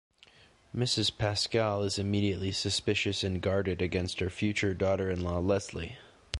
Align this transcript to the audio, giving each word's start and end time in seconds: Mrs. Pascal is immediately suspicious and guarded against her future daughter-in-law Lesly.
Mrs. 0.75 1.15
Pascal 1.15 1.83
is 1.83 1.99
immediately 1.99 2.51
suspicious 2.51 3.23
and 3.23 3.39
guarded 3.39 3.83
against 3.83 4.19
her 4.19 4.31
future 4.31 4.73
daughter-in-law 4.73 5.41
Lesly. 5.41 5.97